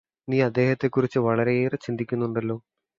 [0.27, 2.57] നീ അദ്ദേഹത്തെ കുറിച്ച് വളരേയേറെ ചിന്തിക്കുന്നുണ്ടല്ലേ